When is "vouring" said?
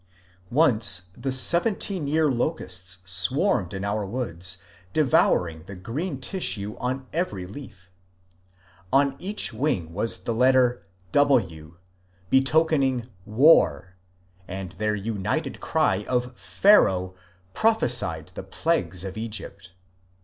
5.03-5.63